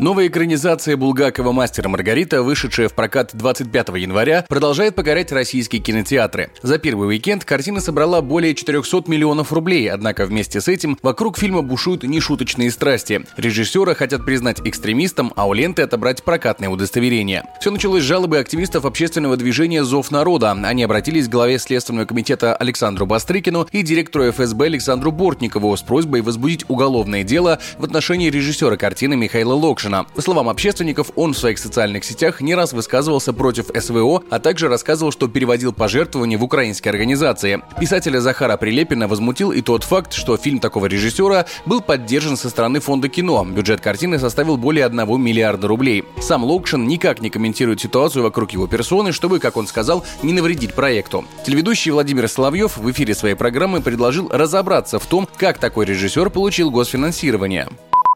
Новая 0.00 0.28
экранизация 0.28 0.96
Булгакова 0.96 1.50
«Мастера 1.50 1.88
Маргарита», 1.88 2.44
вышедшая 2.44 2.88
в 2.88 2.94
прокат 2.94 3.30
25 3.32 3.88
января, 3.96 4.46
продолжает 4.48 4.94
покорять 4.94 5.32
российские 5.32 5.82
кинотеатры. 5.82 6.50
За 6.62 6.78
первый 6.78 7.08
уикенд 7.08 7.44
картина 7.44 7.80
собрала 7.80 8.22
более 8.22 8.54
400 8.54 9.10
миллионов 9.10 9.52
рублей, 9.52 9.90
однако 9.90 10.24
вместе 10.24 10.60
с 10.60 10.68
этим 10.68 10.96
вокруг 11.02 11.36
фильма 11.36 11.62
бушуют 11.62 12.04
нешуточные 12.04 12.70
страсти. 12.70 13.24
Режиссера 13.36 13.94
хотят 13.94 14.24
признать 14.24 14.60
экстремистом, 14.64 15.32
а 15.34 15.48
у 15.48 15.52
ленты 15.52 15.82
отобрать 15.82 16.22
прокатное 16.22 16.68
удостоверение. 16.68 17.42
Все 17.60 17.72
началось 17.72 18.04
с 18.04 18.06
жалобы 18.06 18.38
активистов 18.38 18.84
общественного 18.84 19.36
движения 19.36 19.82
«Зов 19.82 20.12
народа». 20.12 20.52
Они 20.52 20.84
обратились 20.84 21.26
к 21.26 21.32
главе 21.32 21.58
Следственного 21.58 22.06
комитета 22.06 22.54
Александру 22.54 23.04
Бастрыкину 23.04 23.66
и 23.72 23.82
директору 23.82 24.30
ФСБ 24.30 24.66
Александру 24.66 25.10
Бортникову 25.10 25.76
с 25.76 25.82
просьбой 25.82 26.20
возбудить 26.22 26.66
уголовное 26.68 27.24
дело 27.24 27.58
в 27.78 27.84
отношении 27.84 28.30
режиссера 28.30 28.76
картины 28.76 29.16
Михаила 29.16 29.54
Локшина 29.54 29.87
Волошина. 29.88 30.06
По 30.14 30.22
словам 30.22 30.48
общественников, 30.48 31.10
он 31.16 31.32
в 31.32 31.38
своих 31.38 31.58
социальных 31.58 32.04
сетях 32.04 32.40
не 32.40 32.54
раз 32.54 32.72
высказывался 32.72 33.32
против 33.32 33.66
СВО, 33.74 34.22
а 34.30 34.38
также 34.38 34.68
рассказывал, 34.68 35.12
что 35.12 35.28
переводил 35.28 35.72
пожертвования 35.72 36.38
в 36.38 36.44
украинские 36.44 36.90
организации. 36.90 37.62
Писателя 37.80 38.20
Захара 38.20 38.56
Прилепина 38.56 39.08
возмутил 39.08 39.52
и 39.52 39.62
тот 39.62 39.84
факт, 39.84 40.12
что 40.12 40.36
фильм 40.36 40.60
такого 40.60 40.86
режиссера 40.86 41.46
был 41.66 41.80
поддержан 41.80 42.36
со 42.36 42.50
стороны 42.50 42.80
фонда 42.80 43.08
кино. 43.08 43.44
Бюджет 43.44 43.80
картины 43.80 44.18
составил 44.18 44.56
более 44.56 44.86
1 44.86 45.20
миллиарда 45.20 45.68
рублей. 45.68 46.04
Сам 46.20 46.44
Локшин 46.44 46.86
никак 46.86 47.20
не 47.20 47.30
комментирует 47.30 47.80
ситуацию 47.80 48.22
вокруг 48.22 48.52
его 48.52 48.66
персоны, 48.66 49.12
чтобы, 49.12 49.38
как 49.38 49.56
он 49.56 49.66
сказал, 49.66 50.04
не 50.22 50.32
навредить 50.32 50.74
проекту. 50.74 51.24
Телеведущий 51.44 51.90
Владимир 51.90 52.28
Соловьев 52.28 52.76
в 52.76 52.90
эфире 52.90 53.14
своей 53.14 53.34
программы 53.34 53.80
предложил 53.80 54.28
разобраться 54.28 54.98
в 54.98 55.06
том, 55.06 55.28
как 55.36 55.58
такой 55.58 55.86
режиссер 55.86 56.30
получил 56.30 56.70
госфинансирование. 56.70 57.68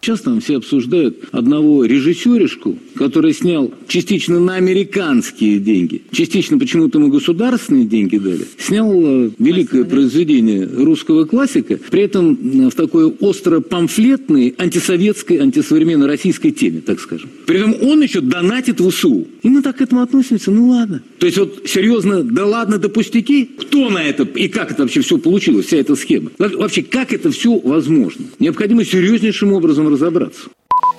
Сейчас 0.00 0.20
там 0.20 0.40
все 0.40 0.58
обсуждают 0.58 1.24
одного 1.32 1.84
режиссеришку, 1.84 2.78
который 2.94 3.32
снял 3.32 3.72
частично 3.88 4.38
на 4.38 4.54
американские 4.54 5.58
деньги, 5.58 6.02
частично 6.12 6.58
почему-то 6.58 6.98
ему 6.98 7.08
государственные 7.08 7.86
деньги 7.86 8.16
дали, 8.18 8.46
снял 8.58 8.92
э, 8.94 9.30
великое 9.38 9.84
произведение 9.84 10.64
русского 10.64 11.24
классика, 11.24 11.78
при 11.90 12.02
этом 12.02 12.38
э, 12.66 12.70
в 12.70 12.74
такой 12.74 13.06
остро-памфлетной 13.06 14.54
антисоветской, 14.58 15.38
антисовременной 15.38 16.06
российской 16.06 16.50
теме, 16.50 16.82
так 16.82 17.00
скажем. 17.00 17.28
При 17.46 17.58
этом 17.58 17.74
он 17.82 18.02
еще 18.02 18.20
донатит 18.20 18.80
в 18.80 18.86
УСУ. 18.86 19.26
И 19.42 19.48
мы 19.48 19.62
так 19.62 19.78
к 19.78 19.80
этому 19.80 20.02
относимся, 20.02 20.50
ну 20.50 20.68
ладно. 20.68 21.02
То 21.18 21.26
есть 21.26 21.38
вот 21.38 21.62
серьезно, 21.66 22.22
да 22.22 22.46
ладно, 22.46 22.78
да 22.78 22.88
пустяки? 22.88 23.44
Кто 23.44 23.90
на 23.90 24.04
это 24.04 24.22
и 24.22 24.48
как 24.48 24.70
это 24.70 24.82
вообще 24.82 25.00
все 25.00 25.18
получилось, 25.18 25.66
вся 25.66 25.78
эта 25.78 25.96
схема? 25.96 26.30
Вообще, 26.38 26.82
как 26.82 27.12
это 27.12 27.30
все 27.30 27.58
возможно? 27.58 28.26
Необходимо 28.38 28.84
серьезнейшим 28.84 29.52
образом 29.52 29.95
разобраться. 29.96 30.50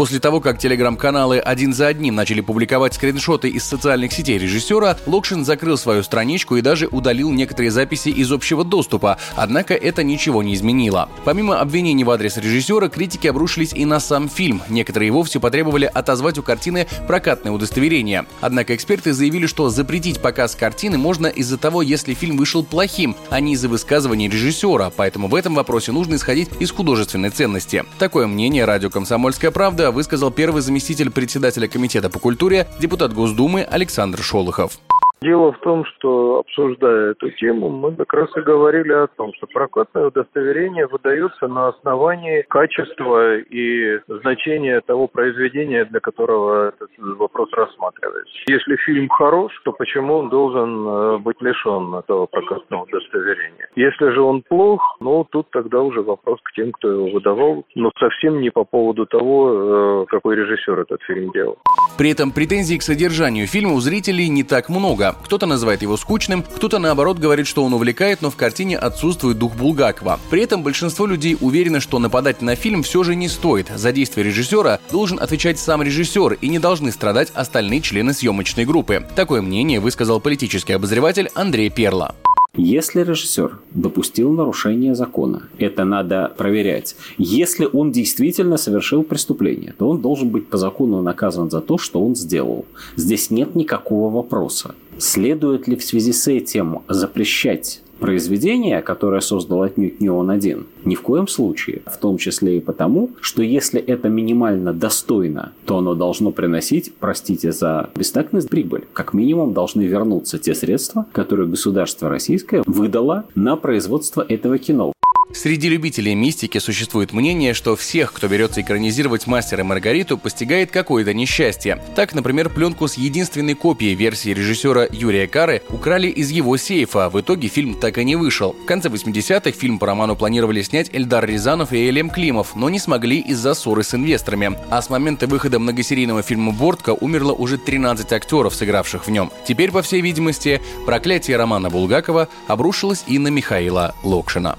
После 0.00 0.18
того, 0.18 0.40
как 0.40 0.58
телеграм-каналы 0.58 1.40
один 1.40 1.74
за 1.74 1.88
одним 1.88 2.14
начали 2.14 2.40
публиковать 2.40 2.94
скриншоты 2.94 3.50
из 3.50 3.64
социальных 3.64 4.14
сетей 4.14 4.38
режиссера, 4.38 4.96
Локшин 5.04 5.44
закрыл 5.44 5.76
свою 5.76 6.02
страничку 6.02 6.56
и 6.56 6.62
даже 6.62 6.86
удалил 6.86 7.30
некоторые 7.30 7.70
записи 7.70 8.08
из 8.08 8.32
общего 8.32 8.64
доступа, 8.64 9.18
однако 9.36 9.74
это 9.74 10.02
ничего 10.02 10.42
не 10.42 10.54
изменило. 10.54 11.10
Помимо 11.26 11.60
обвинений 11.60 12.04
в 12.04 12.10
адрес 12.10 12.38
режиссера, 12.38 12.88
критики 12.88 13.26
обрушились 13.26 13.74
и 13.74 13.84
на 13.84 14.00
сам 14.00 14.30
фильм. 14.30 14.62
Некоторые 14.70 15.10
вовсе 15.10 15.38
потребовали 15.38 15.84
отозвать 15.84 16.38
у 16.38 16.42
картины 16.42 16.86
прокатное 17.06 17.52
удостоверение. 17.52 18.24
Однако 18.40 18.74
эксперты 18.74 19.12
заявили, 19.12 19.44
что 19.44 19.68
запретить 19.68 20.22
показ 20.22 20.54
картины 20.54 20.96
можно 20.96 21.26
из-за 21.26 21.58
того, 21.58 21.82
если 21.82 22.14
фильм 22.14 22.38
вышел 22.38 22.64
плохим, 22.64 23.16
а 23.28 23.38
не 23.40 23.52
из-за 23.52 23.68
высказываний 23.68 24.30
режиссера, 24.30 24.88
поэтому 24.96 25.28
в 25.28 25.34
этом 25.34 25.54
вопросе 25.56 25.92
нужно 25.92 26.14
исходить 26.14 26.48
из 26.58 26.70
художественной 26.70 27.28
ценности. 27.28 27.84
Такое 27.98 28.26
мнение 28.26 28.64
радио 28.64 28.88
«Комсомольская 28.88 29.50
правда» 29.50 29.89
высказал 29.90 30.30
первый 30.30 30.62
заместитель 30.62 31.10
председателя 31.10 31.68
Комитета 31.68 32.10
по 32.10 32.18
культуре, 32.18 32.68
депутат 32.80 33.12
Госдумы 33.12 33.62
Александр 33.62 34.22
Шолохов. 34.22 34.78
Дело 35.22 35.52
в 35.52 35.58
том, 35.58 35.84
что 35.84 36.38
обсуждая 36.38 37.10
эту 37.10 37.30
тему, 37.32 37.68
мы 37.68 37.94
как 37.94 38.10
раз 38.14 38.30
и 38.38 38.40
говорили 38.40 38.92
о 38.92 39.06
том, 39.06 39.34
что 39.34 39.46
прокатное 39.48 40.06
удостоверение 40.06 40.86
выдается 40.86 41.46
на 41.46 41.68
основании 41.68 42.40
качества 42.48 43.36
и 43.36 44.00
значения 44.08 44.80
того 44.80 45.08
произведения, 45.08 45.84
для 45.84 46.00
которого 46.00 46.68
этот 46.68 46.88
вопрос 46.96 47.50
рассматривается. 47.52 48.32
Если 48.46 48.76
фильм 48.76 49.10
хорош, 49.10 49.52
то 49.64 49.72
почему 49.72 50.14
он 50.14 50.30
должен 50.30 50.88
э, 50.88 51.18
быть 51.18 51.36
лишен 51.42 51.94
этого 51.96 52.24
прокатного 52.24 52.84
удостоверения? 52.84 53.68
Если 53.76 54.08
же 54.12 54.22
он 54.22 54.40
плох, 54.40 54.96
ну 55.00 55.26
тут 55.30 55.50
тогда 55.50 55.82
уже 55.82 56.00
вопрос 56.00 56.40
к 56.42 56.52
тем, 56.52 56.72
кто 56.72 56.90
его 56.90 57.08
выдавал, 57.10 57.66
но 57.74 57.90
совсем 58.00 58.40
не 58.40 58.48
по 58.48 58.64
поводу 58.64 59.04
того, 59.04 60.04
э, 60.04 60.06
какой 60.08 60.36
режиссер 60.36 60.80
этот 60.80 61.02
фильм 61.02 61.30
делал. 61.32 61.58
При 61.98 62.10
этом 62.10 62.32
претензий 62.32 62.78
к 62.78 62.82
содержанию 62.82 63.46
фильма 63.46 63.74
у 63.74 63.80
зрителей 63.80 64.30
не 64.30 64.44
так 64.44 64.70
много. 64.70 65.09
Кто-то 65.24 65.46
называет 65.46 65.82
его 65.82 65.96
скучным, 65.96 66.42
кто-то 66.42 66.78
наоборот 66.78 67.18
говорит, 67.18 67.46
что 67.46 67.64
он 67.64 67.74
увлекает, 67.74 68.22
но 68.22 68.30
в 68.30 68.36
картине 68.36 68.78
отсутствует 68.78 69.38
дух 69.38 69.54
Булгакова. 69.56 70.18
При 70.30 70.42
этом 70.42 70.62
большинство 70.62 71.06
людей 71.06 71.36
уверены, 71.40 71.80
что 71.80 71.98
нападать 71.98 72.42
на 72.42 72.56
фильм 72.56 72.82
все 72.82 73.02
же 73.02 73.14
не 73.14 73.28
стоит. 73.28 73.70
За 73.74 73.92
действия 73.92 74.22
режиссера 74.22 74.80
должен 74.90 75.18
отвечать 75.20 75.58
сам 75.58 75.82
режиссер 75.82 76.34
и 76.40 76.48
не 76.48 76.58
должны 76.58 76.92
страдать 76.92 77.30
остальные 77.34 77.80
члены 77.80 78.12
съемочной 78.12 78.64
группы. 78.64 79.06
Такое 79.14 79.42
мнение 79.42 79.80
высказал 79.80 80.20
политический 80.20 80.72
обозреватель 80.72 81.30
Андрей 81.34 81.70
Перла. 81.70 82.14
Если 82.56 83.02
режиссер 83.02 83.60
допустил 83.70 84.32
нарушение 84.32 84.96
закона, 84.96 85.44
это 85.58 85.84
надо 85.84 86.32
проверять. 86.36 86.96
Если 87.16 87.68
он 87.72 87.92
действительно 87.92 88.56
совершил 88.56 89.04
преступление, 89.04 89.72
то 89.78 89.88
он 89.88 90.00
должен 90.00 90.30
быть 90.30 90.48
по 90.48 90.56
закону 90.58 91.00
наказан 91.00 91.48
за 91.48 91.60
то, 91.60 91.78
что 91.78 92.04
он 92.04 92.16
сделал. 92.16 92.64
Здесь 92.96 93.30
нет 93.30 93.54
никакого 93.54 94.12
вопроса. 94.12 94.74
Следует 95.00 95.66
ли 95.66 95.76
в 95.76 95.82
связи 95.82 96.12
с 96.12 96.28
этим 96.28 96.82
запрещать 96.86 97.80
произведение, 98.00 98.82
которое 98.82 99.22
создал 99.22 99.62
отнюдь 99.62 99.98
не 99.98 100.10
он 100.10 100.30
один. 100.30 100.66
Ни 100.84 100.94
в 100.94 101.00
коем 101.00 101.26
случае. 101.26 101.80
В 101.86 101.96
том 101.96 102.18
числе 102.18 102.58
и 102.58 102.60
потому, 102.60 103.10
что 103.22 103.42
если 103.42 103.80
это 103.80 104.10
минимально 104.10 104.74
достойно, 104.74 105.52
то 105.64 105.78
оно 105.78 105.94
должно 105.94 106.32
приносить, 106.32 106.92
простите 107.00 107.50
за 107.50 107.88
бестактность, 107.94 108.50
прибыль. 108.50 108.84
Как 108.92 109.14
минимум 109.14 109.54
должны 109.54 109.82
вернуться 109.82 110.38
те 110.38 110.54
средства, 110.54 111.06
которые 111.12 111.48
государство 111.48 112.10
российское 112.10 112.62
выдало 112.66 113.24
на 113.34 113.56
производство 113.56 114.24
этого 114.28 114.58
кино. 114.58 114.92
Среди 115.32 115.68
любителей 115.68 116.14
мистики 116.14 116.58
существует 116.58 117.12
мнение, 117.12 117.54
что 117.54 117.76
всех, 117.76 118.12
кто 118.12 118.26
берется 118.26 118.60
экранизировать 118.60 119.26
«Мастера 119.28 119.60
и 119.60 119.64
Маргариту», 119.64 120.18
постигает 120.18 120.70
какое-то 120.72 121.14
несчастье. 121.14 121.82
Так, 121.94 122.14
например, 122.14 122.50
пленку 122.50 122.88
с 122.88 122.94
единственной 122.94 123.54
копией 123.54 123.94
версии 123.94 124.30
режиссера 124.30 124.86
Юрия 124.90 125.28
Кары 125.28 125.62
украли 125.70 126.08
из 126.08 126.30
его 126.30 126.56
сейфа, 126.56 127.06
а 127.06 127.10
в 127.10 127.20
итоге 127.20 127.48
фильм 127.48 127.74
так 127.74 127.98
и 127.98 128.04
не 128.04 128.16
вышел. 128.16 128.52
В 128.52 128.66
конце 128.66 128.88
80-х 128.88 129.52
фильм 129.52 129.78
по 129.78 129.86
роману 129.86 130.16
планировали 130.16 130.62
снять 130.62 130.90
Эльдар 130.92 131.24
Рязанов 131.24 131.72
и 131.72 131.88
Элем 131.88 132.10
Климов, 132.10 132.56
но 132.56 132.68
не 132.68 132.80
смогли 132.80 133.20
из-за 133.20 133.54
ссоры 133.54 133.84
с 133.84 133.94
инвесторами. 133.94 134.58
А 134.68 134.82
с 134.82 134.90
момента 134.90 135.28
выхода 135.28 135.60
многосерийного 135.60 136.22
фильма 136.22 136.52
«Бортка» 136.52 136.92
умерло 136.92 137.32
уже 137.32 137.56
13 137.56 138.12
актеров, 138.12 138.54
сыгравших 138.54 139.06
в 139.06 139.10
нем. 139.10 139.30
Теперь, 139.46 139.70
по 139.70 139.82
всей 139.82 140.00
видимости, 140.00 140.60
проклятие 140.86 141.36
романа 141.36 141.70
Булгакова 141.70 142.28
обрушилось 142.48 143.04
и 143.06 143.18
на 143.18 143.28
Михаила 143.28 143.94
Локшина. 144.02 144.58